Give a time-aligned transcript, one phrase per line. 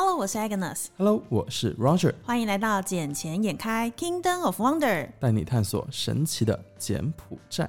[0.00, 0.86] Hello，我是 Agnes。
[0.96, 2.14] Hello，我是 Roger。
[2.22, 7.68] 欢迎来到《眼前眼开 Kingdom of Wonder》，带你探索神奇的柬埔寨。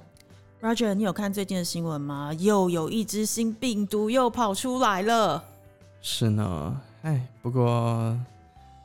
[0.62, 2.32] Roger，你有看最近的新闻吗？
[2.36, 5.44] 又有一只新病毒又跑出来了。
[6.04, 8.16] 是呢，哎，不过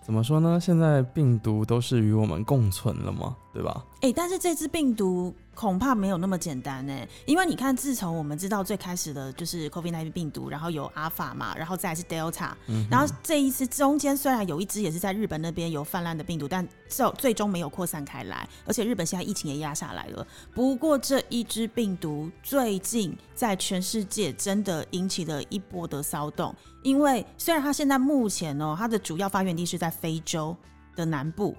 [0.03, 0.59] 怎么说呢？
[0.59, 3.85] 现在病毒都是与我们共存了嘛，对吧？
[4.01, 5.35] 哎，但是这只病毒。
[5.55, 6.95] 恐怕没有那么简单呢，
[7.27, 12.51] 因为你看，自从我们知道最开始的就是 COVID-19 病毒，然后有阿法嘛，然后再是 Delta，
[12.91, 20.27] 然后这一次中间虽然有一只也是在日本那边有泛滥的病毒，但最最终没有扩散开来，而且日本现在疫情也压下来了。
[20.53, 30.57] 不过这一只病毒最近在全世界真的引起了一波的骚动，因为虽然它现在目前哦，它的主要发源地是在非洲
[30.97, 31.55] 的南部。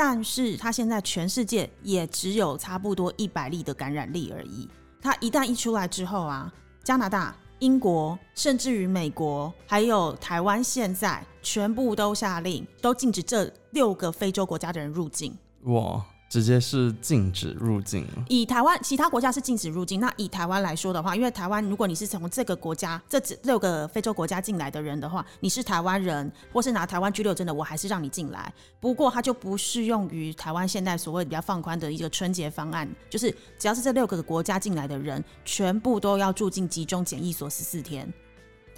[0.00, 4.68] 但是它现在全世界也只有差不多一百例的感染力而已。
[5.00, 6.52] 它一旦一出来之后啊，
[6.84, 15.36] 加拿大、英国，甚至于美国，还有台湾，现在全部都下令，都禁止这六个非洲国家的人入境。
[15.62, 16.06] 哇！
[16.28, 18.06] 直接是禁止入境。
[18.28, 19.98] 以台湾，其他国家是禁止入境。
[19.98, 28.52] 那以台湾来说的话，因为台湾，如果你是从这个国家这六个非洲国家进来的人的话，你是台湾人，或是拿台湾居留证的，我还是让你进来。
[28.78, 38.12] 不过，它就不适用于台湾现在所谓比较放宽的一个春节方案，就是只要是这六个国家进来的人，全部都要住进集中检疫所十四天。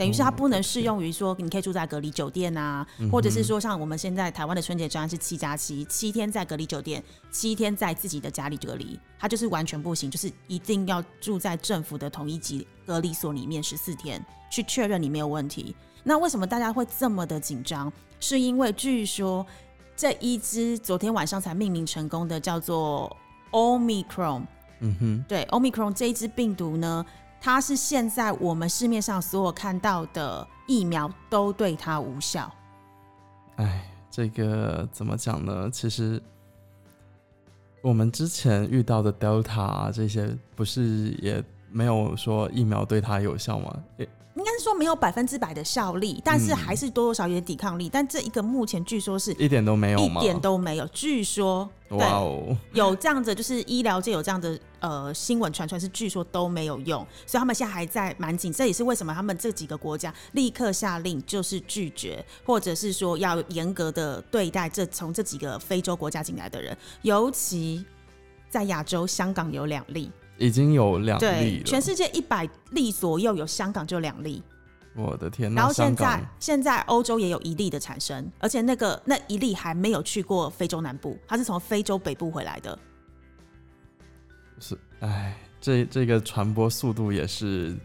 [0.01, 15.77] 等于是它不能适用于说你可以住在隔离酒店啊，或者是说像我们现在台湾的春节专是七加七，七天在隔离酒店，七天在自己的家里隔离，它就是完全不行，就是一定要住在政府的统一级隔离所里面十四天，去确认你没有问题。
[16.03, 17.93] 那为什么大家会这么的紧张？
[18.21, 19.47] 是因为据说
[19.95, 23.15] 这一支昨天晚上才命名成功的叫做
[23.51, 24.45] Omicron，
[24.79, 27.05] 嗯哼，对，Omicron 这一支病毒呢？
[27.41, 32.53] 它是现在我们市面上所有看到的疫苗都对它无效。
[33.57, 35.71] 哎，这个怎么讲呢？
[35.71, 36.23] 其实
[37.83, 43.83] 我们之前遇到的 Delta，这些不是也没有说疫苗对它有效吗？
[44.51, 47.89] 应该是说没有百分之百的效力，但是还是多多少有点抵抗力。
[47.89, 50.87] 但这一个目前据说是一点都没有，一点都没有。
[50.89, 58.53] 据说，哇哦，有这样子，就是医疗界有这样的呃新闻传出来，是据说都没有用，所以他们现在还在蛮紧。
[58.53, 67.85] 这也是为什么他们这几个国家立刻下令，就是拒绝，或者是说要严格的对待这从这几个非洲国家进来的人，尤其
[68.49, 70.11] 在亚洲，香港有两例。
[70.41, 74.43] 已经有两例了，全世界一百例左右，有香港就两例。
[74.97, 75.55] 我的天！
[75.55, 82.77] 然后现在现在欧洲也有一例的产生，而且那个那一例还没有去过非洲南部，他是从非洲北部回来的。
[84.59, 87.77] 是，哎，这这个传播速度也是。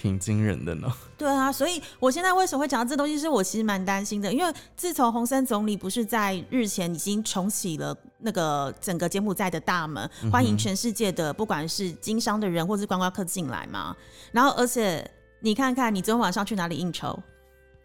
[0.00, 0.90] 挺惊人的呢。
[1.18, 13.94] 对啊，所以我现在为什么会讲到这东西，是我其实蛮担心的，因为自从洪森总理不是在日前已经重启了那个整个柬埔寨的大门，欢迎全世界的不管是经商的人或是观光客进来嘛。
[14.32, 15.08] 然后，而且
[15.40, 17.18] 你看看，你昨天晚上去哪里应酬？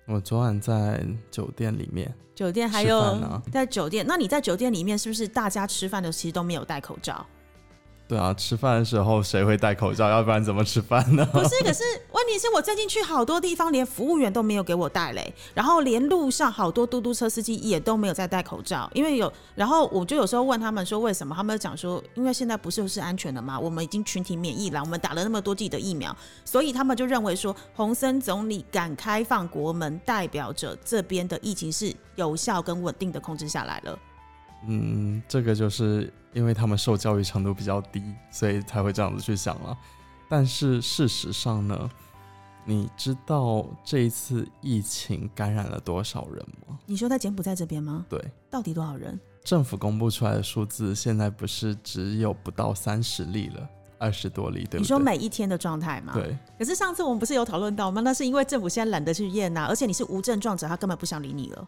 [0.07, 2.13] 我昨晚在酒店里面。
[2.35, 4.05] 酒店还有在酒店？
[4.07, 7.25] 那你在酒店里面是不是大家吃饭的其实都没有戴口罩？
[8.07, 10.07] 对啊，吃饭的时候谁会戴口罩？
[10.07, 11.25] 要不然怎么吃饭呢？
[11.33, 15.33] 不是，可是问题是我最近去好多地方，连服务员都没有给我戴嘞。
[15.55, 19.31] 然后连路上好多嘟嘟车司机也都没有在戴口罩，因为有。
[19.55, 23.59] 然后我就有时候问他们说为什么，他们讲说，因为现在不是是安全的吗？
[23.59, 33.97] 我们已经群体免疫了，我们打了那么多剂的疫苗，所以他们就认为说，洪森总理敢开放国门，代表着这边的疫情是有效跟稳定的控制下来了。
[34.67, 39.77] 嗯，这个就是因为他们受教育程度比较低，所以才会这样子去想了。
[40.29, 41.89] 但是事实上呢，
[42.65, 46.79] 你知道这一次疫情感染了多少人吗？
[46.85, 48.05] 你说在柬埔寨这边吗？
[48.09, 49.19] 对，到底多少人？
[49.43, 53.69] 政府公布出来的数字现在不是只有不到三十例了，
[54.00, 56.13] 二十多例，对你说每一天的状态吗？
[56.15, 56.35] 对。
[56.57, 58.01] 可是上次我们不是有讨论到吗？
[58.01, 61.68] 那是因为政府现在懒得去验呐，而且你是无症状者，他根本不想理你了。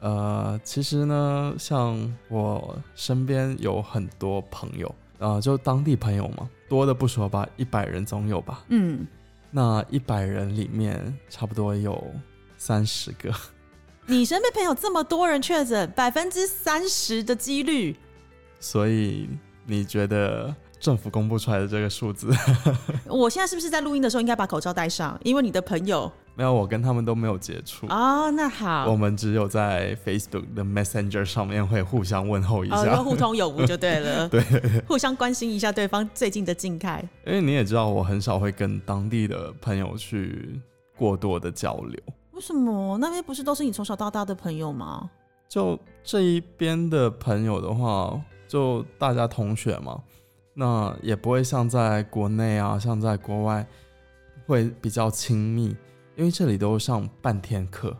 [0.00, 1.96] 呃，其实呢，像
[2.28, 8.64] 我身边有很多朋友，啊，就当地朋友嘛，多的不说吧，一百人总有吧。
[8.68, 9.06] 嗯，
[9.50, 12.02] 那一百人里面，差不多有
[12.56, 13.30] 三十个。
[14.06, 17.94] 你身边朋友这么多人确诊，百分之三十的几率。
[18.58, 19.28] 所以
[19.66, 20.54] 你觉得？
[20.80, 22.28] 政府公布出来的这个数字，
[23.06, 25.16] 我现在是不是在录音的时候应该把口罩戴上？
[25.22, 26.10] 因为你的朋友。
[26.34, 27.86] 没有，我跟他们都没有接触。
[27.88, 34.42] 哦，那好，我们只有在 Facebook 的 Messenger 上面会互相问候一下，互通有无就对了， 对，
[34.88, 37.06] 互相关心一下对方最近的近态。
[37.26, 40.58] 因为你也知道，我很少会跟当地的朋友去
[40.96, 42.00] 过多的交流。
[42.32, 42.96] 为为什么？
[42.96, 45.10] 那边不是都是你从小到大的朋友吗？
[45.46, 48.18] 就这一边的朋友的话，
[48.48, 50.00] 就大家同学嘛，
[50.60, 53.66] 那也不会像在国内啊，像在国外
[54.46, 55.74] 会比较亲密，
[56.16, 57.96] 因为这里都上半天课。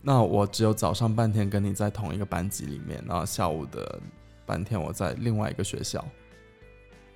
[0.00, 4.00] 那我只有早上半天跟你在同一个班级里面，然后下午的
[4.46, 6.02] 半天我在另外一个学校，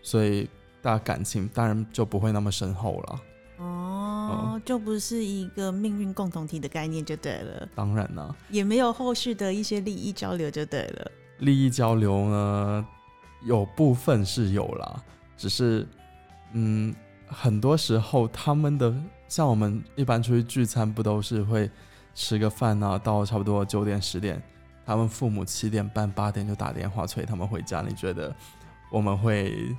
[0.02, 0.46] 所以
[0.82, 3.20] 大家感情当然就不会那么深厚了。
[3.64, 7.66] 哦，就不是一个命运共同体的概念就对了。
[7.74, 11.10] 当然了，也没有后续的一些利益交流就对了。
[11.38, 12.86] 利益交流呢，
[13.42, 15.02] 有部分是有啦，
[15.36, 15.86] 只是
[16.52, 16.94] 嗯，
[17.26, 18.94] 很多时候他们的
[19.28, 21.70] 像我们一般出去聚餐，不都是会。
[22.12, 24.42] 吃个饭呢，到差不多九点十点，
[24.84, 27.82] 他们父母七点半八点就打电话催他们回家。
[27.86, 28.34] 你觉得
[28.90, 29.74] 我们会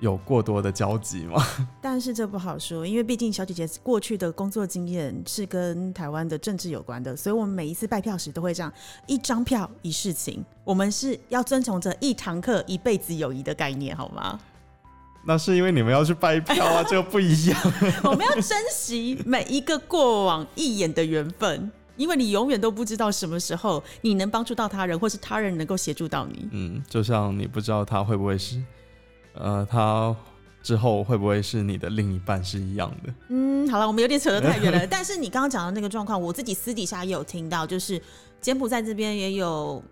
[0.00, 1.42] 有过多的交集吗？
[1.80, 8.72] 但是这不好说，因为毕竟小姐姐过去的工作经验是跟台湾的政治有关的，所以我们每一次拜票时都会这样：
[9.06, 10.44] 一张票一事情。
[10.64, 14.40] 我们是要遵从着一堂课一辈子友谊的概念，好吗？
[15.22, 17.60] 那是因为你们要去拜票啊，这个不一样。
[18.04, 26.48] 我们要珍惜每一个过往一眼的缘分，因为你永远都不知道什么时候你能帮助到他人，或是他人能够协助到你。
[26.52, 28.62] 嗯，就像你不知道他会不会是，
[29.34, 30.14] 呃，他
[30.62, 33.14] 之后会不会是你的另一半是一样的。
[33.28, 34.86] 嗯，好了，我们有点扯得太远了。
[34.90, 38.00] 但是你刚刚讲的那个状况，我自己私底下也有听到，就是
[38.40, 39.82] 柬埔寨这边也有。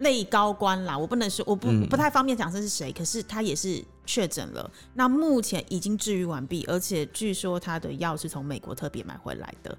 [0.00, 9.78] 类高官啦，我不能说，我不不太方便讲这是谁，可是他也是确诊了，那目前已经治愈完毕，而且据说他的药是从美国特别买回来的。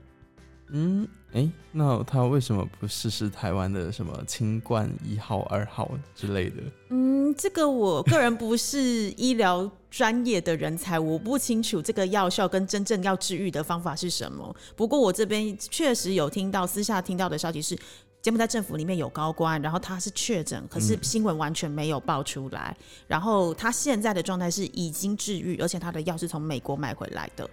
[0.73, 6.57] 嗯，哎，那他为什么不试试台湾的什么清冠一号、二号之类的？
[6.91, 14.55] 嗯，这个我个人不是医疗专业的人才，我不清楚这个药效跟真正要治愈的方法是什么。
[14.75, 17.77] 不过我这边确实有听到私下听到的消息是。
[18.21, 22.77] 柬埔寨政府里面有高官，然后他是确诊，可是新闻完全没有爆出来。
[23.07, 27.49] 然后他现在的状态是已经治愈，而且他的药是从美国买回来的。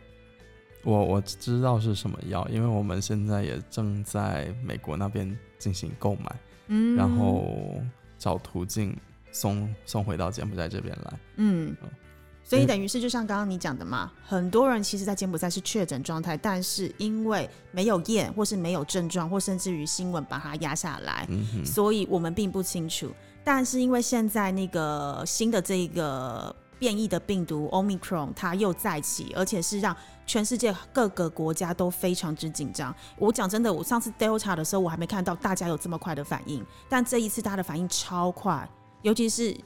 [0.85, 6.37] 我我知道是什么药，因为我们现在也正在美国那边进行购买，
[6.67, 7.47] 嗯，然后
[8.19, 8.95] 找途径
[9.33, 11.77] 送送回到柬埔寨这边来，嗯。
[12.43, 21.29] 所以等于是就像刚刚你讲的嘛，很多人其实，在柬埔寨是确诊状态，但是因为没有验，或是没有症状，或甚至于新闻把它压下来，
[21.63, 23.13] 所以我们并不清楚。
[23.45, 32.95] 但是因为现在那个新的这个变异的病毒 Omicron 它又再起，而且是让全世界各个国家都非常之紧张。
[33.19, 38.67] 我讲真的，我上次 Delta 的时候，我还没看到大家有这么快的反应，但这一次大家的反应超快，
[39.03, 39.57] 尤其是。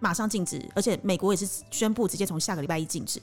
[0.00, 3.18] 马上禁止，而且美国也是宣布直接从下个礼拜一禁止。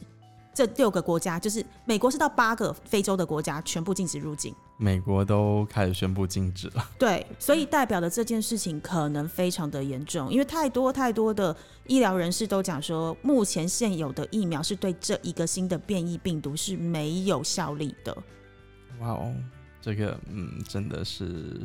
[0.51, 4.55] 这六个国家，就是美国是到八个非洲的国家全部禁止入境。
[4.77, 6.89] 美国都开始宣布禁止了。
[6.97, 11.55] 对，所以代表的这件事情可能非常的严重，因为太多太多的
[11.85, 18.17] 医疗人士都讲说，目前现有的疫苗是对这一个新的变异病毒是没有效力的。
[19.01, 19.35] 哇哦，
[19.79, 21.61] 这个嗯，真的是。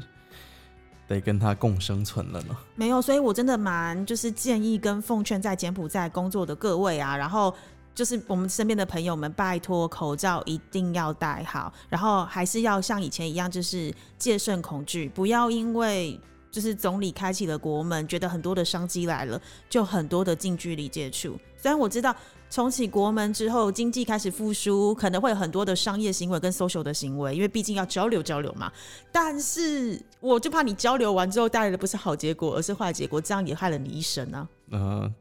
[1.08, 2.56] 得跟他共生存了呢。
[2.74, 7.54] 没有，所以我真的蛮就是建议跟奉劝在柬埔寨工作的各位啊，然后
[7.94, 16.20] 就是我们身边的朋友们，拜托口罩一定要戴好，然后还是要像以前一样，就是戒慎恐惧，不要因为
[16.50, 21.38] 就是总理开启了国门，觉得很多的商机来了，就很多的近距离接触。
[21.56, 22.14] 虽然我知道。
[22.48, 28.72] 重启国门之后，经济开始复苏，可能会有很多的商业行为跟 social 的行为，因为毕竟要交流交流嘛。
[29.12, 34.48] 但是我就怕你交流完之后带来的不是好结果，而是坏结果，这样也害了你一生啊。
[34.70, 35.12] 呃，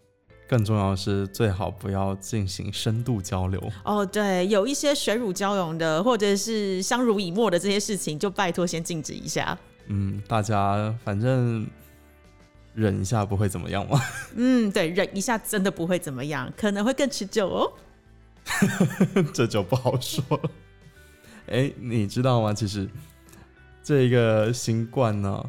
[0.48, 3.62] 更重要的是，最好不要进行深度交流。
[3.84, 9.58] 哦，对，有一些水乳交融的，或者是相濡以沫的这些事情，就拜托先禁止一下。
[9.88, 11.68] 嗯，大家反正。
[12.76, 14.00] 忍一下不会怎么样吗？
[14.36, 17.74] 嗯，对，忍一下真的不会怎么样，可能会更持久哦。
[19.34, 20.52] 这就不好说了。
[21.48, 22.54] 哎，你知道吗？
[22.54, 22.88] 其实
[23.82, 25.44] 这个新冠呢，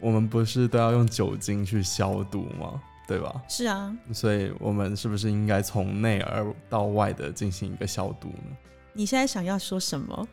[0.00, 2.82] 我们不是都要用酒精去消毒吗？
[3.06, 3.42] 对吧？
[3.48, 3.96] 是啊。
[4.12, 8.56] 所以我们是不是应该从内而到外的进行一个消毒呢？
[8.92, 10.28] 你现在想要说什么？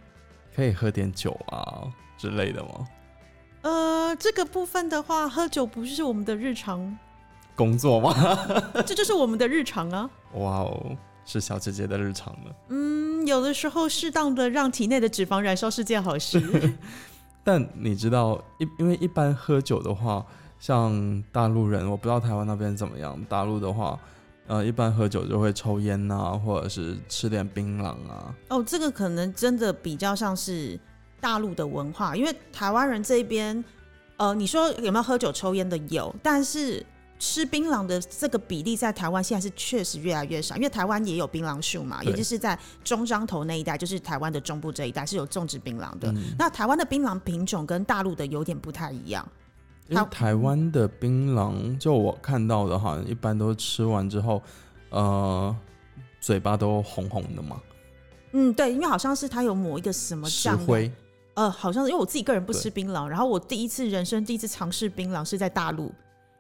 [0.56, 1.84] 可以喝点酒啊
[2.18, 2.88] 之类的吗？
[3.62, 6.98] 呃，这个部分的话，喝酒不是我们的日常
[7.56, 8.14] 工作吗？
[8.86, 10.10] 这就是我们的日常啊！
[10.34, 10.96] 哇哦，
[11.26, 12.56] 是小姐姐的日常了。
[12.70, 16.40] 嗯，有的时候适当的让体内的脂肪燃烧是件好事。
[17.44, 20.26] 但你知道，一因为一般喝酒的话，
[20.60, 23.20] 像大陆人，我不知道台湾那边怎么样。
[23.28, 24.00] 大陆的话，
[24.48, 28.36] 呃，一般喝酒就会抽烟呐，或者是吃点槟榔啊。
[28.50, 30.80] 哦，这个可能真的比较像是。
[31.20, 33.64] 大陆的文化，因为台湾人这边，
[34.18, 36.86] 呃，你说有没有喝酒抽烟的有，但是
[37.20, 42.12] 吃槟榔的这个比例在台湾现在是确实越来越少，因为台湾也有槟榔树嘛，对。
[42.12, 46.12] 也就是在中彰头那一带，就是台湾的中部这一带是有种植槟榔的。
[46.12, 46.36] 嗯。
[46.38, 49.28] 那台湾的槟榔品种跟大陆的有点不太一样，
[49.88, 54.44] 因为台湾的槟榔，就我看到的，好像一般都吃完之后，
[54.92, 55.56] 呃，
[56.22, 57.60] 嘴巴都红红的嘛，
[58.34, 60.92] 嗯，对，因为好像是它有抹一个什么石酱的灰。
[61.38, 65.94] 呃，好像是因为我自己个人不吃槟榔，然后我第一次人生第一次尝试槟榔是在大陆，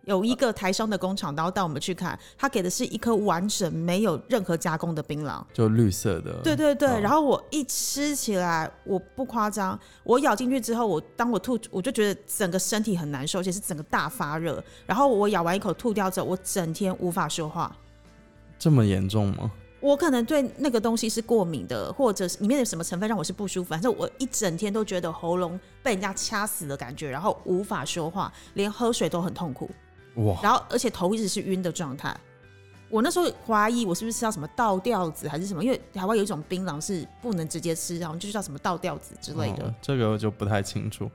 [0.05, 5.39] 有一个台商的工厂，然后带我们去看，他给的是一颗完整没有任何加工的槟榔。
[5.53, 14.63] 就绿色的，对对对，嗯然后我一吃起来，我不夸张，我咬进去之后，我当我吐，我就觉得整个身体很难受，而且是整个大发热。
[14.87, 17.71] 然后我咬完一口吐掉之后，我整天无法说话。
[18.57, 19.51] 这么严重吗？
[19.79, 29.69] 我可能对那个东西是过敏的，或者是里面有什么成分让我是不舒服，反正我一整天都觉得喉咙被人家掐死的感觉，然后无法说话，连喝水都很痛苦，
[30.15, 32.15] 哇，然后而且头一直是晕的状态。
[32.89, 39.65] 我那时候怀疑我是不是吃到什么倒吊子还是什么，因为台湾有一种槟榔是不能直接吃，然后就叫什么倒吊子之类的。
[39.65, 41.11] 哦这个我就不太清楚，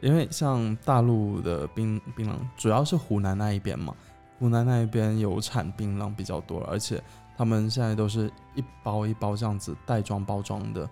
[0.00, 3.94] 因为像大陆的槟槟榔，主要是湖南那一边嘛，
[4.38, 7.02] 湖南那一边有产槟榔比较多，而且
[7.40, 10.86] 他们现在都是一包一包这样子袋装包装的，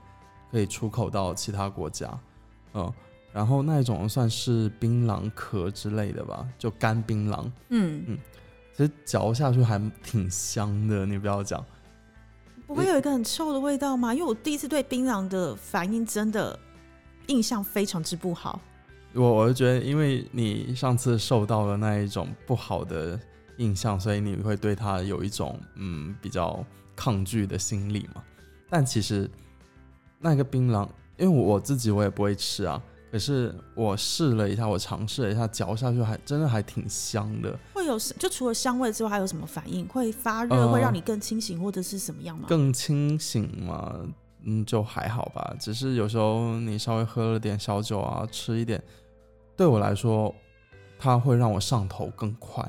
[0.50, 2.18] 可以出口到其他国家，
[2.72, 2.90] 嗯，
[3.34, 8.18] 然后那一种算是槟榔壳之类的吧，就干槟榔，嗯嗯，
[8.74, 11.62] 其实嚼下去还挺香的，你不要讲。
[12.66, 14.14] 不会有一个很臭的味道吗？
[14.14, 16.58] 因为我第一次对槟榔的反应真的
[17.26, 18.58] 印象非常之不好。
[19.12, 23.20] 我我就觉得，因为你上次受到了那一种不好的
[23.58, 26.64] 印象，所以你会对他有一种嗯比较
[26.96, 28.22] 抗拒的心理嘛。
[28.68, 29.30] 但其实
[30.18, 39.86] 那个槟榔，因为我自己我也不会吃啊，可是我试了一下，我尝试了一下，嚼下去还真的还挺香的，会有就除了香味之外，还有什么反应？
[39.88, 42.46] 会发热，呃会让你更清醒，或者是什么样吗？
[42.48, 43.94] 更清醒嘛。
[44.44, 48.82] 嗯，就还好吧，只是有时候你稍微喝了点小酒啊，吃一点，
[49.56, 50.32] 对我来说，
[50.96, 52.64] 它会让我上头更快。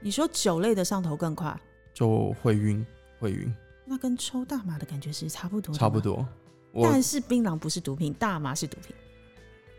[0.00, 1.58] 你说酒类的上头更快，
[1.92, 2.84] 就会晕，
[3.18, 3.52] 会晕，
[3.84, 6.00] 那跟抽大麻的感觉是差不多的，差不。
[6.00, 6.26] 多。
[6.70, 8.94] 我但是槟榔不是毒品，大麻是毒品，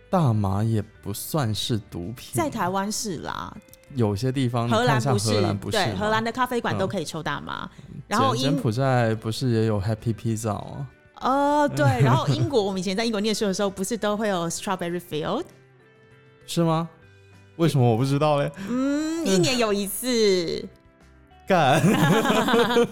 [0.10, 3.56] 大麻也不算是毒品，在台湾是啦，
[3.96, 7.70] 有些地方荷兰看像不是，荷兰不是对，吗荷兰的咖啡馆嗯都可以抽大麻。
[8.08, 10.90] 然后柬埔寨不是也有 Happy Pizza 吗？
[11.22, 15.46] 哦对，然后英国我们以前在英国念书的时候，不是都会有 strawberry field？
[16.48, 16.90] 是吗？
[17.58, 18.52] 为什么我不知道嘞？
[18.70, 20.68] 嗯，一年有一次。
[21.48, 21.82] 干！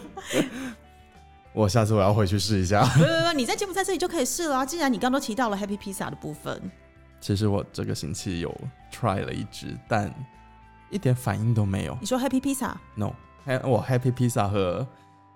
[1.53, 2.83] 我下次我要回去试一下。
[2.85, 4.65] 不不不，你在柬埔寨这里就可以试了啊！
[4.65, 6.61] 既然你刚刚都提到了 Happy Pizza 的部分，
[7.19, 8.55] 其实我这个星期有
[8.91, 10.13] try 了一只，但
[10.89, 11.97] 一点反应都没有。
[11.99, 14.87] 你说 Happy Pizza，No，还我 Happy Pizza 和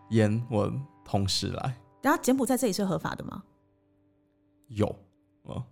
[0.10, 0.72] 烟我
[1.04, 3.42] 同时来然后柬埔寨这里是合法的吗？
[4.68, 4.96] 有，
[5.44, 5.64] 哦，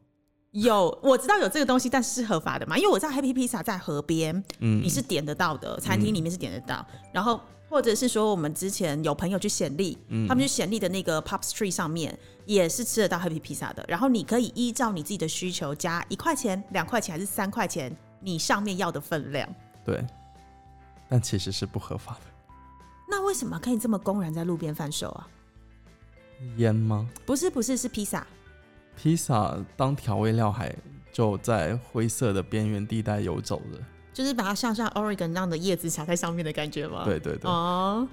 [0.62, 2.78] 有，我知道有这个东西，但是是合法的嘛？
[2.78, 6.86] 因为我知道 Happy Pizza 在河边，嗯你是点得到的，餐厅里面是点得到。
[7.14, 7.40] 然后
[7.70, 13.86] 或者是说，我们之前有朋友去显利，嗯他们去显利的那个 Pop Street 上面也是吃得到 Happy Pizza 的。
[13.88, 19.48] 然后你可以依照你自己的需求加一块钱、两块钱还是三块钱，你上面要的分量。
[19.86, 20.06] 对，
[21.08, 22.22] 但其实是不合法的。
[23.08, 25.28] 那为什么可以这么公然在路边贩售啊？
[26.58, 27.08] 烟吗？
[27.26, 28.26] 不是不是是披萨，
[29.02, 30.76] 披萨当调味料还
[31.12, 33.80] 就在灰色的边缘地带游走的。
[34.12, 37.06] 就是把它像像 Oregon 那样的叶子撒在上面的感觉吗？
[37.06, 38.06] 对对对，哦，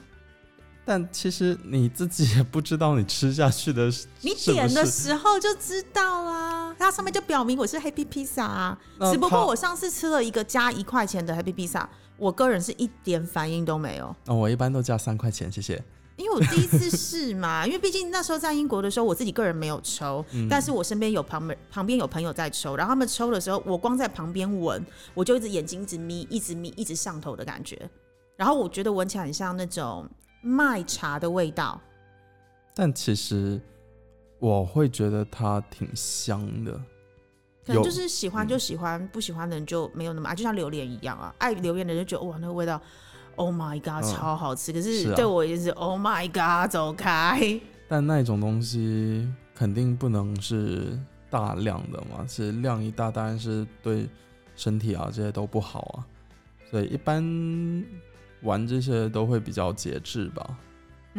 [0.85, 8.79] 但其实你自己也不知道你吃下去的是你点的时候就知道啦，它上面就表明我是 Happy Pizza 啊。
[9.11, 11.85] 只不过我上次吃了一个加一块钱的 Happy Pizza，
[12.17, 15.83] 我个人是一点反应都没有，哦，我一般都加三块钱，谢谢。
[16.17, 27.89] 因为我第一次试嘛， 因为毕竟那时候在英国的时候，我自己个人没有抽，嗯但是我身边有旁边旁边有朋友在抽，然后他们抽的时候，我光在旁边闻，我就一直眼睛一直眯，一直眯，一直上头的感觉，
[28.37, 30.09] 然后我觉得闻起来很像那种
[30.43, 31.81] 麦茶的味道。
[32.75, 33.61] 但其实
[34.39, 36.81] 我会觉得它挺香的。
[37.67, 41.35] 可能就是喜欢就喜欢，不喜欢的人就没有那么爱，就像榴莲一样啊。
[41.39, 42.81] 爱榴莲的人就觉得哇，那个味道
[43.37, 44.73] ，Oh my god，、嗯超好吃。
[44.73, 47.61] 可是对我也是 Oh my god，走开。
[47.89, 50.99] 但那种东西肯定不能是
[51.31, 54.09] 大量的嘛，是量一大，当然是对
[54.57, 56.07] 身体啊这些都不好啊。
[56.71, 57.23] 所以一般
[58.43, 60.59] 玩这些都会比较节制吧。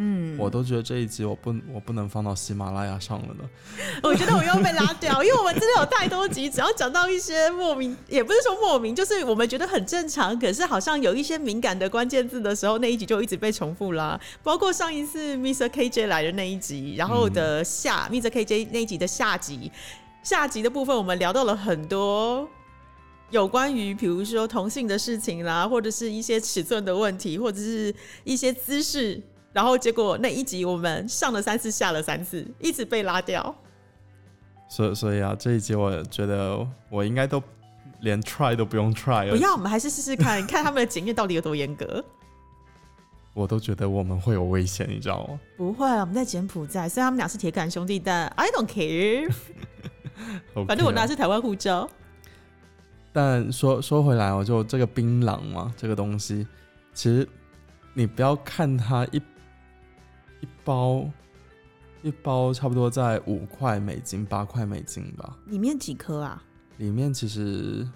[0.00, 3.42] 嗯，我都觉得这一集我不我不能放到喜马拉雅上了呢。
[4.00, 14.20] 我觉得我又被拉掉，因为我们真的有太多集，只要讲到一些莫名，也不是说莫名，就是我们觉得很正常，可是好像有一些敏感的关键字的时候，那一集就一直被重复啦。
[14.44, 19.72] 包括上一次 Mr KJ 来的那一集，然后的下 Mr KJ 那一集的下集，
[20.22, 22.48] 下集的部分我们聊到了很多
[23.30, 29.20] 有关于比如说同性的事情啦，或者是一些尺寸的问题，或者是一些姿势。
[29.52, 33.54] 然后结果那一集我们上了三次，下了三次，一直被拉掉。
[34.68, 37.42] 所以所以啊，这一集我觉得我应该都
[38.00, 39.30] 连 try 都不用 try 了。
[39.30, 42.04] 不要，我们还是试试看 看他们的检验到底有多严格。
[43.32, 45.40] 我都觉得我们会有危险，你知道吗？
[45.56, 49.32] 不会，我们在柬埔寨，虽然他们俩是铁杆兄弟，但 I don't care。
[50.66, 51.88] 反正我拿的是台湾护照。
[53.12, 56.46] 但说说回来，我就这个槟榔嘛，这个东西，
[56.92, 57.26] 其实
[57.94, 59.22] 你不要看它一。
[60.68, 61.10] 一包，
[62.02, 65.38] 一包差不多在五块美金、八块美金吧。
[65.46, 66.44] 里面几颗啊？
[66.76, 67.88] 里面其实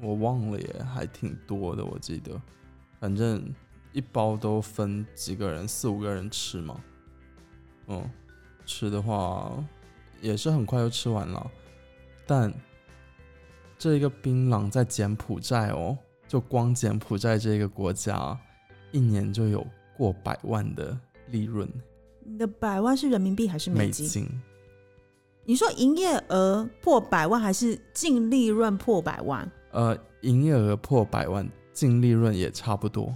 [0.00, 1.84] 我忘了耶，还挺多的。
[1.84, 2.40] 我记得，
[2.98, 3.44] 反正
[3.92, 6.80] 一包都分几个人，四五个人吃嘛。
[7.88, 8.10] 嗯，
[8.64, 9.52] 吃的话
[10.22, 11.50] 也是很快就吃完了。
[12.26, 12.50] 但
[13.76, 18.34] 这个槟榔在柬埔寨哦，就光柬埔寨这个国家，
[18.90, 19.66] 一年就有
[19.98, 20.98] 过百万的。
[21.30, 21.68] 利润，
[22.28, 24.28] 你的百万是人民币还是美金？
[25.44, 29.48] 你说营业额破百万还是净利润破百万？
[29.70, 33.14] 呃，营业额破百万，净利润也差不多。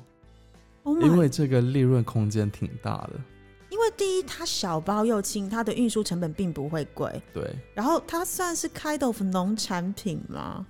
[0.85, 3.21] 因为这个利润空间挺大的。
[3.69, 7.21] 因为第一，它小包又轻，它的运输成本并不会贵。
[7.33, 7.53] 对。
[7.75, 10.67] 然后它算是 kind of 农产品吗？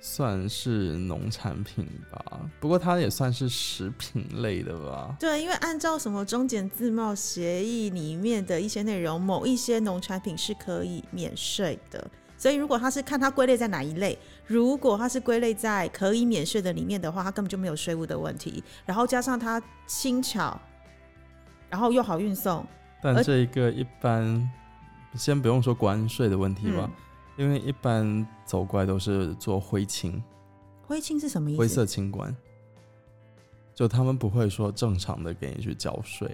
[0.00, 5.16] 算是农产品吧，不过它也算是食品类的吧。
[5.18, 12.08] 对，因为按照什么中简自贸协议里面的一些内容，某一些农产品是可以免税的。
[12.36, 18.62] 所以如果它是看它归类在哪一类，如果它是归类在可以免税的里面的话，它根本就没有税务的问题。
[18.86, 20.56] 然后加上它轻巧，
[21.68, 22.64] 然后又好运送。
[23.02, 24.48] 但这一个一般，
[25.16, 26.88] 先不用说关税的问题吧。
[27.38, 30.20] 因为一般走过来都是做灰青，
[30.82, 31.58] 灰青是什么意思？
[31.60, 32.36] 灰色清关，
[33.72, 36.28] 就他们不会说正常的给你去交税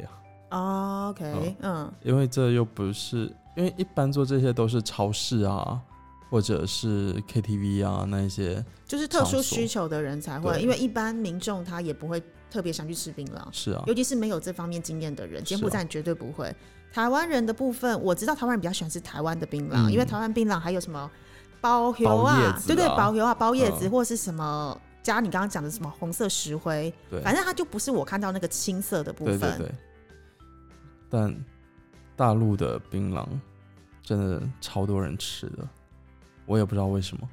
[0.48, 1.08] 啊。
[1.10, 5.78] OK，嗯，因为这又不是，因为一般做这些都是超市啊，
[6.30, 16.54] 或者是 KTV 啊那一些，就是特殊需求的人才会，因为一般民众他也不会特别想去吃槟榔，是啊，尤其是没有这方面经验的人，柬埔寨绝对不会。
[16.94, 21.10] 台湾人的部分，我知道台湾人比较喜欢吃台湾的槟榔，因为台湾槟榔还有什么
[21.60, 29.40] 包油啊，对对，包油啊，包叶子，或是什么加你刚刚讲的什么红色石灰，反正它就不是我看到那个青色的部分。
[29.40, 29.74] 对对对。
[31.10, 31.36] 但
[32.14, 33.26] 大陆的槟榔
[34.00, 35.68] 真的超多人吃的，
[36.46, 37.28] 我也不知道为什么，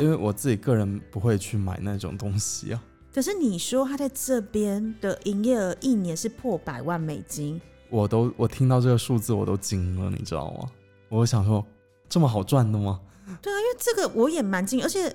[0.00, 2.82] 因为我自己个人不会去买那种东西啊。
[3.14, 7.60] 可是你说他在这边的营业额一年是破百万美金。
[7.94, 10.68] 我都我听到这个数字我都惊了，你知道吗？
[11.08, 11.64] 我想说，
[12.08, 13.00] 这么好赚的吗？
[13.40, 15.14] 对啊，因为这个我也蛮惊，而且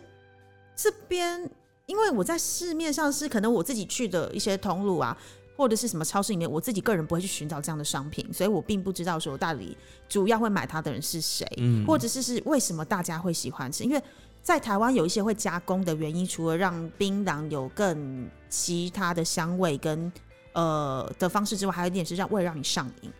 [0.77, 1.51] 这边
[1.87, 5.17] 因为我在市面上是可能我自己去的一些通路啊，
[5.57, 9.75] 或者是什么超市里面，我自己个人不会去寻找这样的商品，所以我并不知道说到底
[10.07, 13.83] 主要会买它的人是谁，嗯或者是是为什么大家会喜欢吃？
[13.83, 14.01] 因为
[14.41, 20.09] 在台湾有一些会加工的原因，除了让槟榔有更其他的香味跟。
[20.53, 23.11] 呃的方式之外，还有一点是让为了让你上瘾。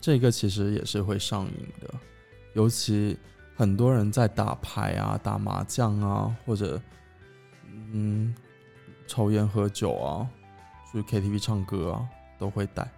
[0.00, 1.92] 这个其实也是会上瘾的，
[2.54, 3.18] 尤其
[3.56, 6.80] 很多人在打牌啊、打麻将啊，或者
[7.92, 8.34] 嗯
[9.06, 10.28] 抽烟喝酒啊、
[10.92, 12.88] 去 KTV 唱歌啊，都会带。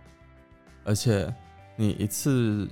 [0.85, 1.33] 而且
[1.77, 2.69] 你一次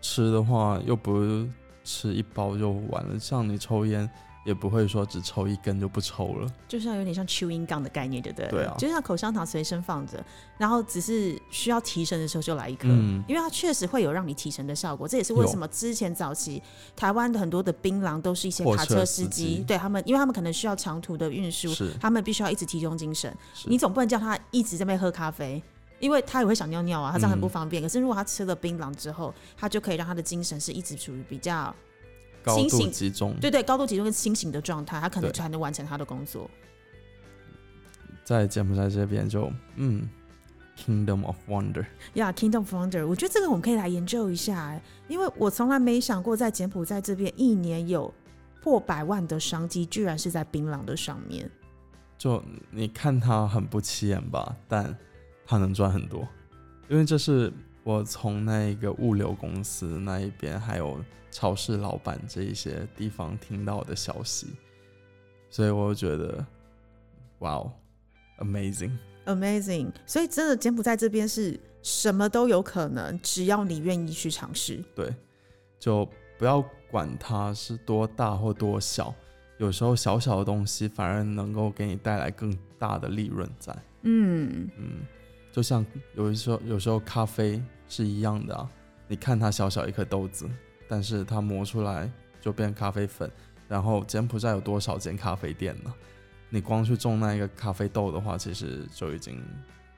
[0.00, 1.46] 吃的话，又不
[1.82, 4.08] 吃一包就完了，像你抽烟。
[4.44, 8.48] 也不会说只抽一根就不抽了，就像有点像 chewing gum 的概念，对不对？
[8.48, 10.22] 对啊，就像口香糖随身放着，
[10.58, 15.08] 然后只是需要提神的时候就来一颗，嗯，因为它确实会有让你提神的效果。
[15.08, 16.62] 这也是为什么之前早期
[16.94, 23.34] 台湾的很多的槟榔都是一些卡车司机，对他们，因为他们可能需要长途的运输，他们必须要一直提供精神。
[23.64, 25.62] 你总不能叫他一直在那边喝咖啡，
[26.00, 27.82] 因为他也会想尿尿啊，他这样很不方便。
[27.82, 31.74] 可是如果他吃了槟榔之后，他就可以让他的精神是一直处于比较。
[32.44, 36.48] 高度集中，对对，高度集中跟清醒的状态，他可能才能完成他的工作。
[38.22, 40.08] 在柬埔寨这边就，嗯
[40.78, 48.12] ，Kingdom of Wonder，呀，Kingdom of Wonder，我觉得这个我们可以来研究一下，因为我从来没想过在柬埔寨这边一年有
[48.62, 51.50] 破百万的商机，居然是在槟榔的上面。
[52.16, 54.96] 就你看它很不起眼吧，但
[55.44, 56.26] 它能赚很多。
[56.88, 57.52] 因为这是
[57.82, 60.98] 我从那个物流公司那一边，还有
[61.34, 64.46] 超市老板这一些地方听到的消息，
[65.50, 66.46] 所以我觉得，
[67.40, 67.72] 哇哦
[68.38, 69.90] ，amazing，amazing。
[70.06, 74.80] 所以真的柬埔寨这边是什么都有可能，只要你愿意去尝试。
[74.94, 75.12] 对，
[75.80, 79.12] 就不要管它是多大或多小。
[79.58, 85.00] 有时候小小的东西反而能够给你带来更大的利润，在嗯嗯，
[85.50, 88.70] 就像有时候有时候咖啡是一样的啊，
[89.08, 90.48] 你看它小小一颗豆子，
[90.88, 93.30] 但是它磨出来就变咖啡粉。
[93.68, 95.92] 然后柬埔寨有多少间咖啡店呢？
[96.50, 99.42] 你光去种那一个咖啡豆的话，其实就已经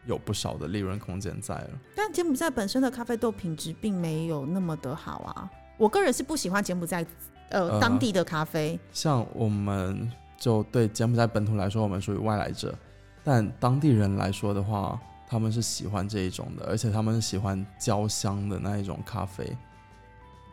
[0.06, 1.70] 有不少的利润空间在了。
[1.94, 7.04] 但柬埔寨本身的咖啡豆品质并没有那么的好啊，我个人是不喜欢柬埔寨。
[7.48, 12.74] 呃，当地的咖啡，像我们就对柬埔寨本土来说，我们属于外来者，
[13.22, 19.56] 但当地人来说的话，他们是喜欢这一种的，而且他们是喜欢焦香的那一种咖啡，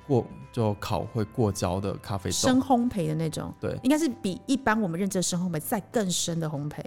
[0.08, 6.78] 过就烤会过焦的咖啡豆，深烘焙的那种，对，应该是比一般我们认知的深烘焙再更深的烘焙。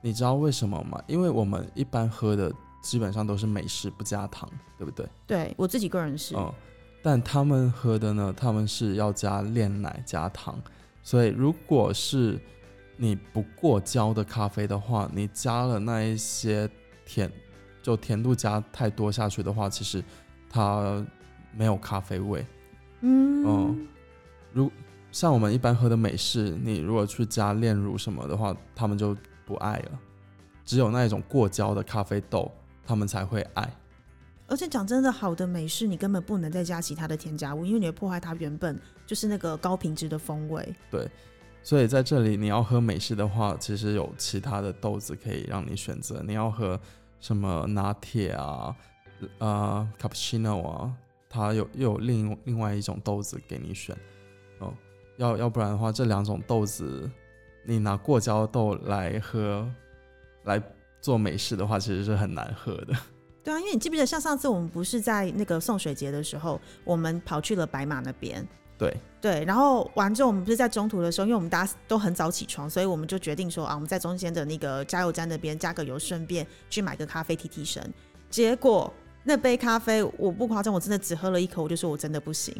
[0.00, 1.02] 你知道为什么吗？
[1.06, 2.52] 因为我们一般喝的
[2.82, 4.48] 基本上都是美式不加糖，
[4.78, 5.08] 对不对？
[5.26, 6.36] 对我自己个人是。
[7.02, 8.34] 但他们喝的呢？
[8.36, 10.60] 他们是要加炼奶加糖，
[11.02, 12.38] 所以如果是
[12.96, 16.68] 你不过焦的咖啡的话，你加了那一些
[17.04, 17.30] 甜，
[17.80, 20.02] 就甜度加太多下去的话，其实
[20.50, 21.04] 它
[21.52, 22.44] 没有咖啡味。
[23.08, 23.86] 嗯，
[24.52, 24.70] 如
[25.12, 29.98] 像我们一般喝的美式，你如果去加炼乳什么的话，他们就不爱了。
[30.64, 32.50] 只有那一种过胶的咖啡豆，
[32.84, 33.70] 他们才会爱。
[34.48, 40.74] 而且讲真的，好的美式你根本不能再加其他的添加物，因为你会破坏它原本就是那个高品质的风味。
[40.90, 41.08] 对，
[41.62, 46.22] 所以在这里你要喝美式的话，其实有其他的豆子可以让你选择。
[46.26, 46.78] 你要喝
[47.20, 48.74] 什么拿铁啊，
[49.38, 50.92] 呃，cappuccino 啊，
[51.28, 53.96] 它有又有另另外一种豆子给你选。
[54.58, 54.72] 哦，
[55.16, 57.10] 要要不然的话，这两种豆子
[57.64, 59.68] 你拿过胶豆来喝
[60.44, 60.62] 来
[61.00, 62.94] 做美式的话，其实是很难喝的。
[63.44, 68.46] 对啊，因为你记不记得，像上次我们不是在那个送水节的时候，我们跑去了白马那边。
[68.78, 77.90] 对对，然后完之后，我们不是在中途的时候，因为我们大家都很早起床，所以我们就决定说啊，我们在中间的那个加油站那边加个油，顺便去买个咖啡提提神。
[78.28, 78.92] 结果
[79.28, 82.54] 那杯咖啡，我不夸张，我真的只喝了一口，我就说我真的不行，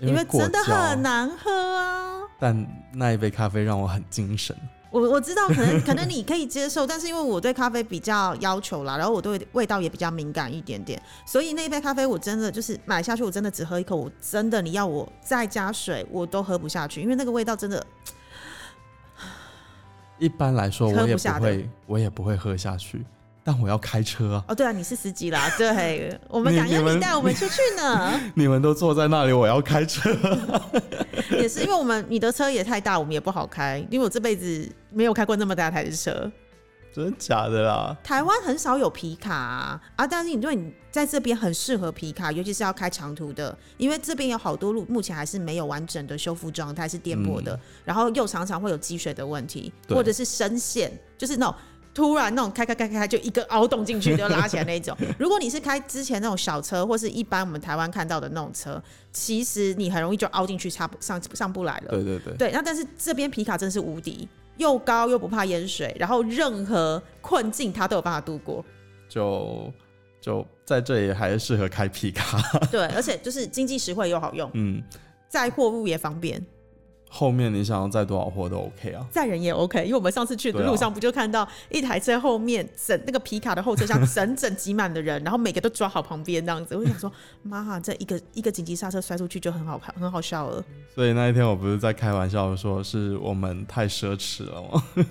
[0.00, 2.22] 因为真的很难喝啊。
[2.40, 4.56] 但那一杯咖啡让我很精神。
[4.90, 17.84] 我我知道，可能 可能你可以接受，但是因为我对咖啡比较要求啦，然后我对味道也比较敏感一点点，所以那一杯咖啡我真的就是买下去，我真的只喝一口，我真的你要我再加水，我都喝不下去，因为那个味道真的。
[20.18, 23.04] 一般来说，我也不会，我也不会喝下去。
[23.48, 24.44] 但我要开车啊！
[24.48, 28.20] 哦，对啊，你是司机啦，对，我们感恩你带我们出去呢。
[28.34, 30.10] 你们都坐在那里，我要开车。
[31.30, 36.28] 也是因为我们你的车也太大，我们也不好开，因为我这辈子没有开过那么大台的车。
[36.92, 37.96] 真的假的啦？
[38.02, 39.80] 台湾很少有皮卡啊，
[40.10, 51.54] 但是你说你在这边很适合皮卡，尤其是要开长途的，因为这边有好多路目前还是没有完整的修复状态，是颠簸的，然后又常常会有积水的问题，或者是深陷，就是那种。
[51.96, 58.80] 突然那种开开开开就一个凹洞进去就拉起来那种，如果你是开之前那种小车或是一般我们台湾看到的那种车，
[59.14, 61.92] 其实你很容易就凹进去，插不上上不来了。
[61.92, 62.34] 对对对。
[62.36, 64.28] 对，那但是这边皮卡真是无敌，
[64.58, 68.62] 又高又不怕淹水，然后任何困境它都有办法度过。
[69.08, 69.72] 就
[70.20, 72.38] 就在这里还是适合开皮卡。
[72.70, 74.82] 对，而且就是经济实惠又好用，嗯，
[75.30, 76.44] 载货物也方便。
[77.08, 87.10] 后面你想要载多少货都 OK 啊，载人也 OK，因为我们上次去的路上不就看到一台车后面整那个皮卡的后车厢整整挤满的人，然后每个都抓好旁边这样子，我想说
[87.42, 90.62] 妈，这一个一个紧急刹车摔出去就很好看，很好笑了。
[90.94, 94.82] 所以那一天我不是在开玩笑说，是我们太奢侈了吗？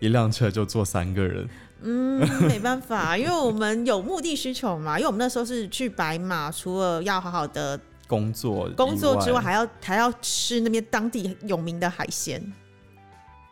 [0.00, 1.48] 一辆车就坐三个人。
[1.82, 7.78] 嗯，没办法，因为我们有目的需求嘛，因为我们那时候是去白马，除了要好好的。
[8.12, 12.38] 工作工作之外，还要还要吃那边当地有名的海鲜，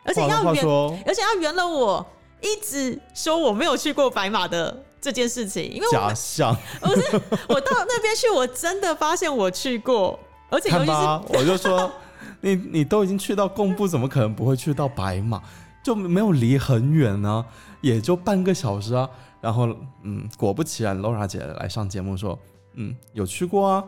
[0.05, 0.63] 而且要圆，
[1.07, 2.05] 而且要圆了我
[2.41, 7.01] 一直说我没有去过白马的这件事情，因为假象 不是
[7.49, 10.19] 我到那边去，我真的发现我去过，
[10.51, 11.91] 而且尤其是我就说
[12.41, 15.41] 你你都已经去到贡布，怎么可能不会去到白马？
[15.83, 17.43] 就没有离很远呢，
[17.81, 19.09] 也就半个小时啊。
[19.41, 19.67] 然后
[20.03, 22.37] 嗯，果不其然，Laura 姐来上节目说，
[22.75, 23.83] 嗯，有去过啊。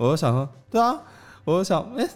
[0.00, 0.98] 我就想说，对啊，
[1.44, 2.08] 我就想，哎，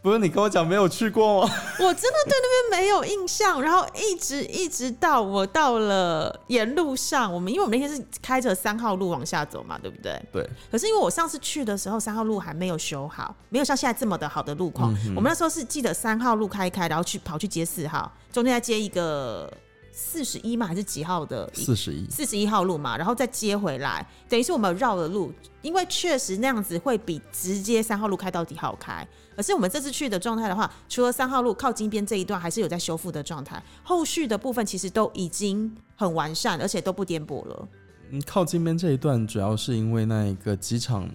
[0.00, 1.52] 不是你跟我讲没有去过吗？
[1.80, 10.22] 我真的对那边没有印象，然后一直一直到我到了沿路上，我们因为我们那天是开着三号路往下走嘛，对不对？
[10.30, 10.48] 对。
[10.70, 14.96] 可是因为我上次去的时候，三号路还没有修好，没有像现在这么的好的路况。
[15.16, 19.52] 我们那时候是记得三号路开开，然后去跑去接四号，中间再接一个。
[19.92, 21.50] 四十一嘛，还是几号的？
[21.52, 29.06] 四十一，四十一号路嘛，然后再接回来，等于是我们绕了路，因为确实那样子会比直接三号路开到底好开。
[29.36, 37.68] 可是我们这次去的状态的话，除了三号路靠金边这一段还是有在修复的状态，后续的部分其实都已经很完善，而且都不颠簸了。
[38.10, 41.08] 嗯，靠金边这一段主要是因为那一个机场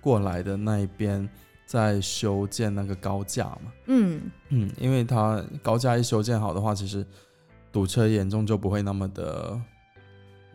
[0.00, 1.28] 过来的那一边
[1.66, 3.72] 在修建那个高架嘛。
[3.86, 7.04] 嗯嗯，因为它高架一修建好的话，其实。
[7.72, 9.60] 堵车严重就不会那么的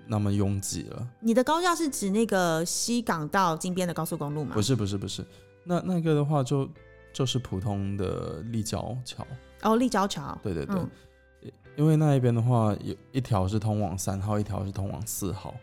[0.08, 1.08] 那么拥挤了。
[1.20, 4.52] 你的高架是指那个西港到金边的高速公路吗？
[4.54, 5.26] 不是不是不是，
[5.64, 6.70] 那那个的话就
[7.14, 9.26] 就是普通的立交桥。
[9.62, 10.38] 哦，立交桥。
[10.44, 15.56] 对对对，因为那一边的话有一条是通往三号，一条是通往四号。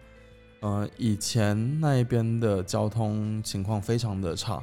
[0.61, 4.63] 呃，以前那一边的交通情况非常的差，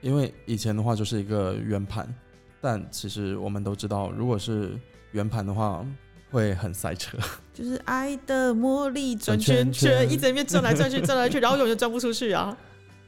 [0.00, 2.12] 因为以前的话就是一个圆盘，
[2.60, 4.78] 但其实我们都知道，如果是
[5.14, 5.84] 圆盘的话
[6.30, 7.16] 会很塞车，
[7.54, 12.54] 就是爱的魔力转圈圈，一整面转来转去，转来转去，然后永远转不出去啊。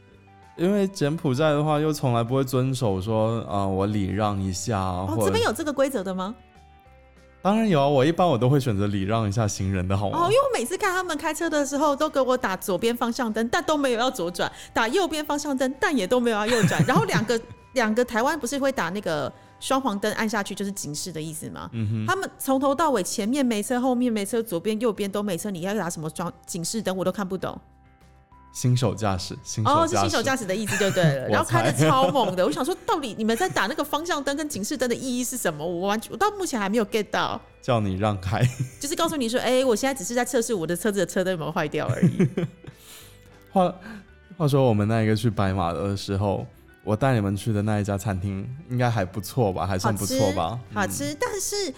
[0.57, 4.79] 因为柬埔寨的话，又从来不会遵守说啊，我礼让一下。
[4.79, 6.33] 哦，这边有这个规则的吗？
[7.43, 10.19] 当然有啊，我一般我都会选择礼让一下行人的好吗？
[10.21, 16.81] 哦，因为我每次看他们开车的时候，都给我打左边方向灯，但都没有要左转；打右边方向灯，但也都没有要右转。
[16.87, 17.41] 然后两个
[17.73, 19.33] 两个台湾不是会打那个。
[19.59, 21.71] 双黄灯按下去就是警示的意思吗？
[22.07, 27.59] 他们从头到尾前面没车，后面没车，左边右边都没车，你要打什么装警示灯我都看不懂。
[28.53, 29.35] 新手驾驶，
[29.67, 31.29] 哦，是新手驾驶的意思就对了。
[31.29, 35.67] 然后开的超猛的，我想说，到底你们在打那个方向灯跟警示灯的意义是什么？
[35.67, 37.39] 我完全我到目前还没有 get 到。
[37.61, 38.43] 叫你让开，
[38.81, 42.29] 就是告诉你说，哎，我现在只是在测试我的车子的车灯有没有坏掉而已。
[43.53, 43.75] 话
[44.39, 46.47] 话说，我们那一个去白马的时候。
[46.87, 50.57] 我带你们去的那一家餐厅应该还不错吧，还算不错吧。
[50.73, 51.75] 好吃，但是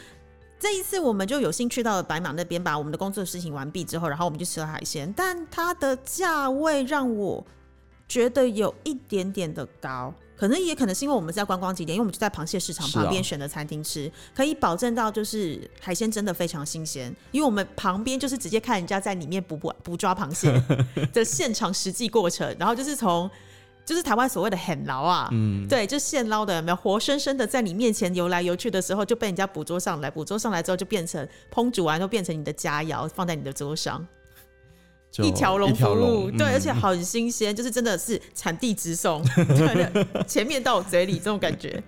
[0.60, 7.42] 这一次我们就有幸去到了白马那边，把我们的工作事情完毕之后，然后我们就吃了海鲜，但它的价位让我
[8.06, 20.62] 觉得有一点点的高，可能也可能是因为我们在观光景点，因为我们就在螃蟹市场旁边选的餐厅吃，可以保证到就是海鲜真的非常新鲜，因为我们旁边就是直接看人家在里面捕捕捕抓螃蟹
[21.14, 23.30] 的现场实际过程，然后就是从。
[23.88, 34.06] 就是台湾所谓的很捞啊，嗯，对，就现捞的，有没有活生生的在你面前游来游去的时候，就被人家捕捉上来，捕捉上来之后就变成烹煮完，都变成你的佳肴，放在你的桌上，
[35.22, 39.24] 一条龙服务，对，而且很新鲜，就是真的是产地直送，
[40.28, 41.82] 前面到我嘴里这种感觉。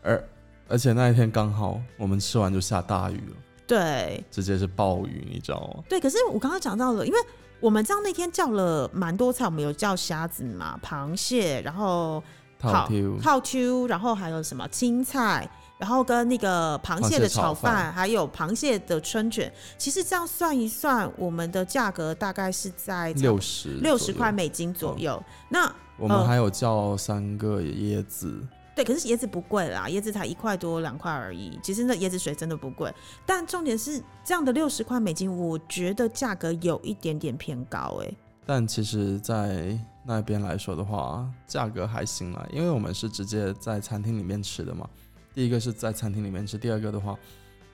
[0.00, 0.28] 而
[0.66, 5.84] 而且那一天刚好我们吃完就下大雨了，对，直接是暴雨，你知道吗？
[5.90, 7.18] 对，可是我刚刚讲到了，因为。
[7.60, 12.22] 我们这样那天叫了蛮多菜，我们有叫虾子嘛、螃蟹，然后
[12.58, 12.88] 套
[13.22, 19.52] 套 Q，然后还有什么青菜，然后跟那个螃蟹的炒饭，还有螃蟹的春卷。
[19.78, 25.22] 其实这样算一算，我们的价格大概是在六十六十块美金左右。
[25.48, 28.46] 那我们还有叫三个椰子。
[28.76, 31.58] 对，可是椰子不贵啦，椰子才一块多两块而已。
[31.62, 32.92] 其实那椰子水真的不贵，
[33.24, 38.14] 但重点是这样的六十块美金，我觉得价格有一点点偏高哎。
[38.44, 44.86] 但其实，在那边来说的话，价格还行啦，因为我们是直接在餐厅里面吃的嘛。
[45.34, 47.18] 第一个是在餐厅里面吃，第二个的话，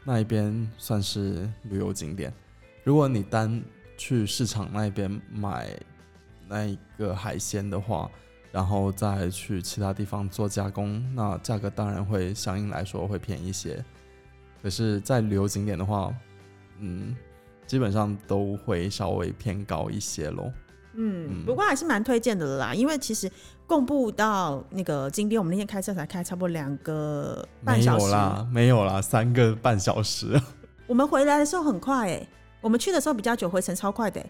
[0.04, 2.32] 那一边算是旅游景点。
[2.84, 3.60] 如果你单
[3.98, 5.68] 去市场那边买
[6.48, 8.08] 那一个海鲜的话，
[8.52, 13.84] 然后再去其他地方做加工，那价格当然会相应来说会便宜一些。
[14.62, 16.14] 可是，在旅游景点的话，
[16.78, 17.16] 嗯，
[17.66, 20.52] 基本上都会稍微偏高一些喽。
[20.94, 23.28] 嗯，不过还是蛮推荐的啦，因为其实
[23.66, 30.38] 共步到那个金边，我们那天开车才开差不多两个半小时，没有啦，没有啦，三个半小时。
[30.86, 32.28] 我们回来的时候很快哎，
[32.60, 34.24] 我们去的时候比较久，回程超快的。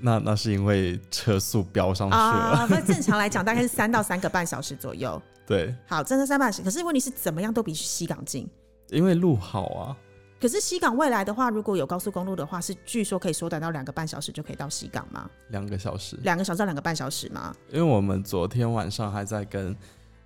[0.00, 2.66] 那那是因为车速飙上去了啊！
[2.70, 5.20] 那正常来讲大概是三到三个半小时左右。
[5.46, 6.62] 对，好，真的三半小时。
[6.62, 8.48] 可是问题是怎么样都比西港近，
[8.88, 9.96] 因为路好啊。
[10.40, 15.28] 可是西港未来的话，如果有高速公路的话，是据说可以缩短到两个半小时就可以到西港吗？
[15.48, 17.54] 两个小时，两个小时到两个半小时吗？
[17.70, 19.76] 因为我们昨天晚上还在跟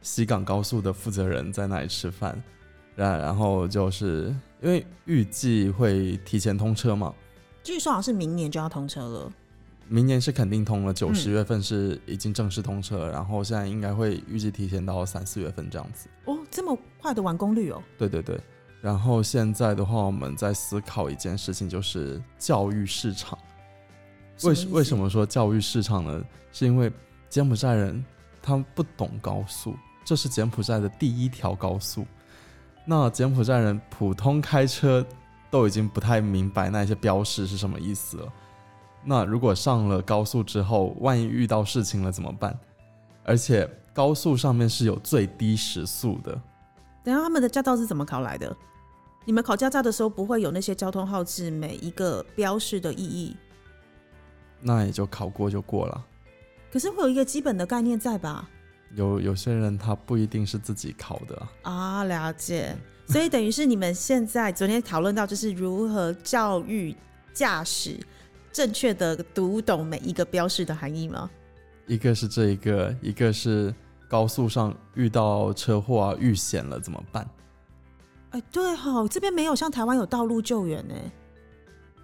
[0.02, 2.40] 西港高速的负责人在那里吃饭，
[2.94, 4.32] 然然后就是
[4.62, 7.12] 因为预计会提前通车嘛，
[7.64, 9.32] 据说好像是明年就要通车了。
[9.88, 16.08] 明年是肯定通了，九十月份是已经正式通车，然后现在应该会预计提前到三四月份这样子。
[16.24, 17.82] 哦，这么快的完工率哦？
[17.98, 18.40] 对对对。
[18.80, 23.38] 然后现在的话，我们在思考一件事情，就是教育市场。
[24.42, 26.24] 为为什么说教育市场呢？
[26.52, 26.92] 是因为
[27.28, 28.04] 柬埔寨人
[28.42, 32.06] 他们不懂高速，这是柬埔寨的第一条高速。
[32.84, 35.04] 那柬埔寨人普通开车
[35.50, 38.32] 都已经不太明白那些标识是什么意思了。
[39.04, 42.58] 那如果上了高速之后，万一遇到事情了怎么办？
[43.22, 46.32] 而且高速上面是有最低时速的。
[47.02, 48.56] 等下他们的驾照是怎么考来的？
[49.26, 53.36] 你们考驾照的时候不会有那些交通号志每一个标示的意义？
[54.60, 56.06] 那也就考过就过了。
[56.72, 58.48] 可是会有一个基本的概念在吧？
[58.94, 62.76] 有有些人他不一定是自己考的啊，了解。
[63.06, 66.94] 所以等于是你们现在昨天讨论到，就是如何教育
[67.32, 67.98] 驾驶
[68.54, 71.28] 正确的读懂每一个标识的含义吗？
[71.88, 73.74] 一个是这一个，一个是
[74.08, 77.28] 高速上遇到车祸啊遇险了怎么办？
[78.30, 80.94] 哎，对哈，这边没有像台湾有道路救援呢。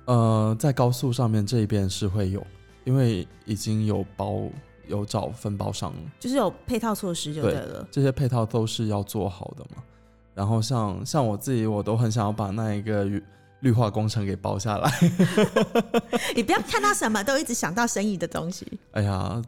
[0.07, 2.45] 呃，在高速上面这一边是会有，
[2.83, 4.43] 因为已经有包
[4.89, 7.87] 有找分包商，就是有配套措施就对了。
[7.93, 9.83] 这些配套都是要做好的嘛。
[10.35, 13.05] 然后像像我自己，我都很想要把那一个
[13.61, 14.93] 绿化工程给包下来。
[16.37, 18.67] 你不要看到什么都一直想到生意的东西。
[18.93, 19.43] 哎呀。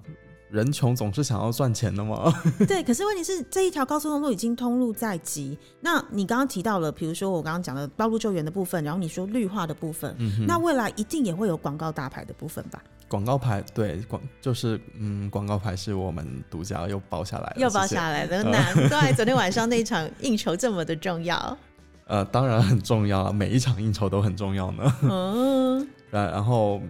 [0.52, 2.30] 人穷总是想要赚钱的嘛。
[2.68, 5.56] 对，可是问题是这一条高速公路已经通路在即。
[5.80, 10.14] 那你刚刚提到了，比如说我刚刚讲的道路救援的部分，然后你说绿化的部分，
[10.46, 12.78] 那未来一定也会有广告大牌的部分吧？
[13.08, 21.56] 广告牌对广就是嗯，广告牌是我们独家又包下来，又包下来的，难怪 昨天晚上那场应酬这么的重要。
[22.06, 24.94] 呃，当然很重要啊，每一场应酬都很重要呢。
[25.02, 26.80] 嗯，然 然后。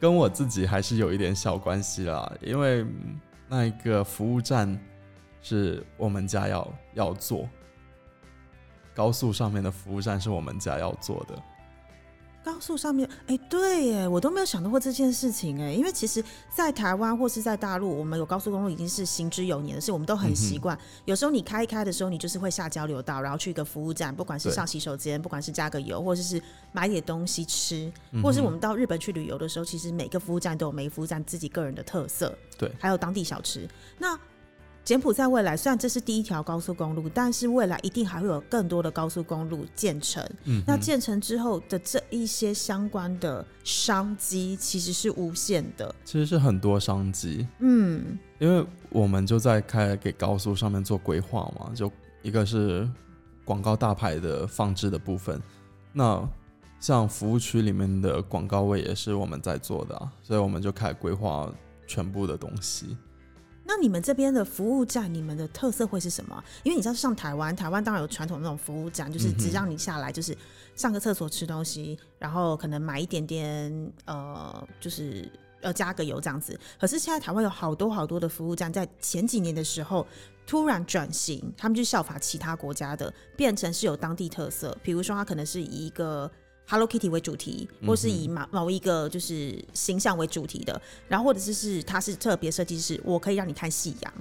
[0.00, 2.86] 跟我自己还是有一点小关系啦，因为
[3.48, 4.80] 那一个服务站
[5.42, 7.48] 是我们家要要做，
[8.94, 11.34] 高速上面的服务站是我们家要做的。
[12.48, 20.76] 高速上面，哎，对耶，我都没有想到过这件事情哎，因为其实，在台湾或是在大陆，我们有高速公路已经是行之有年的事，我们都很习惯。
[21.04, 26.40] 有时候你开一开的时候，你就是会下交流道，然后去一个服务站，不管是上洗手间，不管是加个油，或者是
[26.72, 33.68] 买点东西吃，或者是我们到日本去旅游的时候，其实每个服务站都有每服务站自己个人的特色，对，还有当地小吃。
[33.98, 34.18] 那
[34.88, 40.26] 柬埔寨未来虽然这是第一条高速公路，但是未来一定还会有更多的高速公路建成。
[40.44, 47.46] 嗯，那建成之后的这一些相关的商机其实是无限的，其实是很多商机。
[47.58, 52.88] 嗯，因为我们就在开给高速上面做规划嘛，就一个是
[53.44, 55.38] 广告大牌的放置的部分，
[55.92, 56.26] 那
[56.80, 61.52] 像服务区里面的广告位也是我们在做的啊，所以我们就开始规划
[61.86, 62.96] 全部的东西。
[63.70, 66.42] 那你们这边的服务站，你们的特色会是什么？
[66.62, 70.34] 因为你知道，像台湾，台湾当然有传统那种服务站，就是只让你下来，就是
[70.74, 76.58] 上个厕所、吃东西，然后可能买一点点，呃，就是要加个油这样子。
[76.80, 80.06] 可是现在台湾有好多好多的服务站，在前几年的时候
[80.46, 84.74] 突然转型，他们就效法其他国家的，变成是有当地特色。
[84.82, 86.30] 比如说，它可能是以一个。
[86.70, 94.12] Hello Kitty 为主题，或是以某某一个就是形象为主题的，然后或者是是它是特别设计师，我可以让你看夕阳，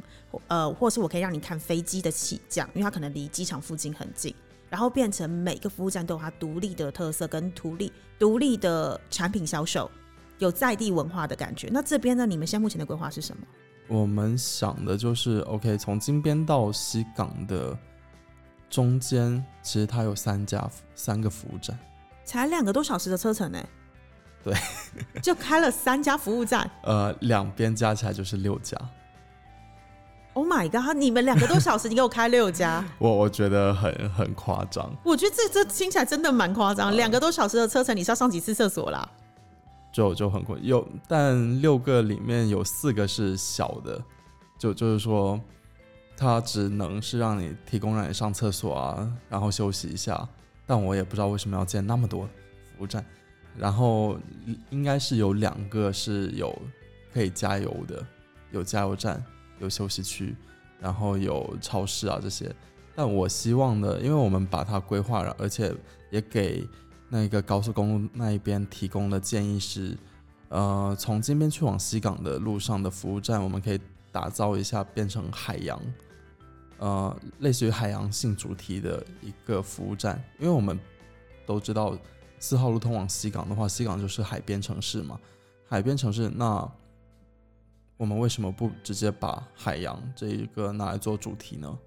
[0.48, 4.34] 呃，或是我可以让你看飞机的起降，因为它可能离机场附近很近，
[4.70, 9.92] 然后变成每个服务站都有它独立的特色跟独立独立的产品销售，
[10.38, 11.68] 有在地文化的感觉。
[11.70, 13.44] 那这边呢，你们现在目前的规划是什么？
[13.90, 17.78] 我们想的就是 OK，从金边到西港的
[18.70, 21.78] 中间，其实它有三家三个服务站。
[22.28, 23.58] 才两个多小时的车程呢，
[24.44, 24.54] 对，
[25.24, 28.78] 就开了三家服务站，呃，两边加起来就是六家。
[30.34, 30.96] Oh my god！
[30.96, 34.94] 你们两个多小时，你给我开六家， 我我觉得很很夸张。
[35.04, 39.10] 我觉得这这听起来真的蛮夸张，两个多小时的车程，你是要上几次厕所啦？
[39.92, 44.00] 就就很困，有但六个里面有四个是小的，
[44.60, 45.40] 就就是说，
[46.16, 50.28] 它只能是让你提供让你上厕所啊，然后休息一下。
[50.68, 53.04] 但我也不知道为什么要建那么多服务站，
[53.58, 54.20] 然后
[54.70, 56.56] 应该是有两个是有
[57.12, 58.06] 可以加油的，
[58.52, 59.24] 有加油站，
[59.60, 60.36] 有休息区，
[60.80, 62.54] 然后有超市啊这些。
[62.94, 65.74] 但我希望的，因为我们把它规划了，而且
[66.12, 66.68] 也给
[67.10, 69.98] 那个高速公路那一边提供的建议是，
[70.50, 73.80] 呃，从金边去往西港的路上的服务站，我们可以
[74.12, 75.80] 打造一下变成海洋。
[76.80, 80.80] 呃，类似于海洋性主题的一个服务站，因为我们
[81.46, 81.98] 都知道
[82.40, 85.20] 四号路通往西港的话，西港就是海边城市嘛，
[85.68, 86.70] 海边城市，那
[87.98, 91.78] 我们为什么不直接把海洋这一个拿来做主题呢？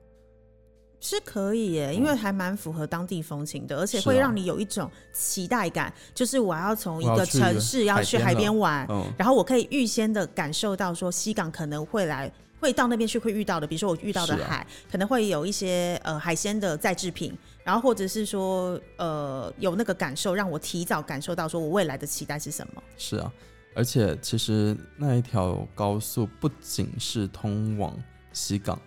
[1.03, 8.87] 是可以耶，因为还蛮符合当地风情的，而且会让你有一种期待感，就是我要从一个城市要去海边玩，
[9.17, 12.31] 然后我可以预先的感受到说西港可能会来，
[12.61, 22.83] 会到那边去会遇到的，比如说我遇到的海，可能会有一些呃海鲜的再制品，然后或者是说呃有那个感受，让我提早感受到说我未来的期待是什么。
[22.97, 23.33] 是啊，
[23.75, 27.97] 而且其实那一条高速不仅是通往
[28.33, 28.81] 西港。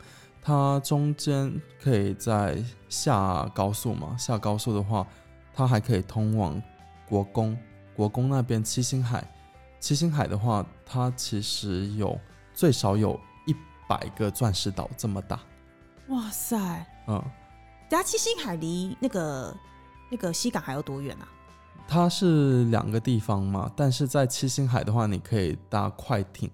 [0.45, 4.15] 它中间可以在下高速嘛？
[4.17, 5.07] 下高速的话，
[5.53, 6.61] 它还可以通往
[7.07, 7.57] 国公。
[7.95, 9.23] 国公那边七星海，
[9.79, 12.19] 七星海的话，它其实有
[12.53, 13.32] 最少有一
[13.87, 15.39] 百个钻石岛这么大。
[16.09, 16.85] 哇塞！
[17.07, 17.23] 嗯，
[17.89, 19.55] 下七星海离那个
[20.09, 21.27] 那个西港还有多远啊？
[21.87, 26.49] 它是两个地方嘛，但是在七星海的话，你可以搭快艇。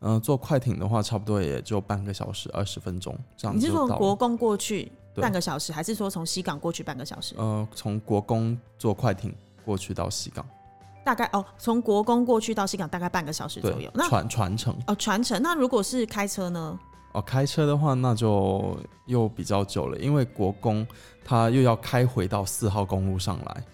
[0.00, 3.56] 嗯，坐快艇的话，差不多也就半个小时二十分钟这样。
[3.56, 7.34] 你是说国公过去半个小时，还是说从西港过去半个小时？
[7.38, 10.46] 呃，从国公坐快艇过去到西港，
[11.06, 13.88] 大概哦，从国公过去到西港大概半个小时左右。
[13.94, 15.40] 那传传承哦，传承。
[15.40, 16.76] 那如果是开车呢？
[17.12, 20.84] 哦，开车的话，那就又比较久了，因为国公
[21.24, 23.64] 它又要开回到四号公路上来。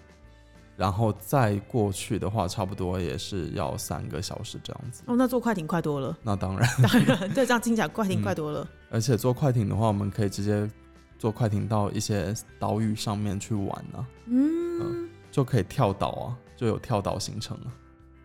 [0.77, 5.01] 然后再过去的话，差不多也是要三个小时这样子。
[5.07, 6.15] 哦，那坐快艇快多了。
[6.21, 8.67] 那当然， 当然，对，这样听起来快艇快多了。
[8.91, 10.69] 而且坐快艇的话，我们可以直接
[11.17, 14.05] 坐快艇到一些岛屿上面去玩呢。
[14.27, 17.71] 嗯，就可以跳岛啊，就有跳岛行程了。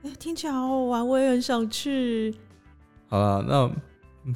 [0.05, 2.35] 哎，听起来好好玩，我也很想去。
[3.09, 3.71] 好了，那。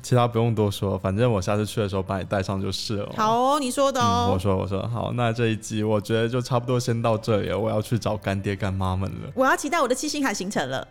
[0.02, 3.12] 其他不用多说，反正我下次去的时候把你带上就是了。
[3.14, 4.30] 好哦，你说的哦。
[4.32, 7.58] 我说，我说好，那这一集我觉得就差不多先到这里了。
[7.58, 9.30] 我要去找干爹干妈们了。
[9.34, 10.88] 我要期待我的七星海行程了。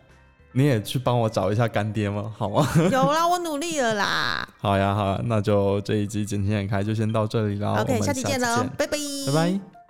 [0.51, 2.31] 你也去帮我找一下干爹吗？
[2.37, 2.67] 好吗？
[2.91, 4.47] 有啦，我努力了啦。
[4.59, 7.81] 好呀，好呀，那就这一集简简开就先到这里了。
[7.81, 9.80] OK，下期见喽，拜拜，拜拜。